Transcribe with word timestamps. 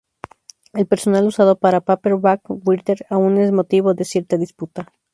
El 0.73 0.87
personal 0.87 1.27
usado 1.27 1.59
para 1.59 1.79
"Paperback 1.81 2.41
Writer" 2.65 3.05
aún 3.11 3.37
es 3.37 3.51
motivo 3.51 3.93
de 3.93 4.03
cierta 4.05 4.35
disputa. 4.35 4.87